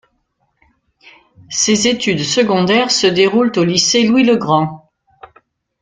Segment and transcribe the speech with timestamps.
[1.51, 4.89] Ses études secondaires se déroulent au lycée Louis-le-Grand.